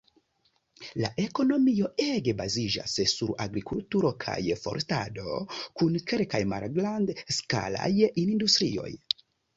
[1.01, 5.37] La ekonomio ege baziĝas sur agrikulturo kaj forstado,
[5.83, 7.91] kun kelkaj malgrand-skalaj
[8.27, 8.91] industrioj.